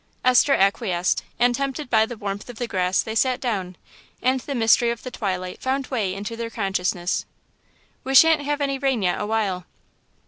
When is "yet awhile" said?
9.03-9.67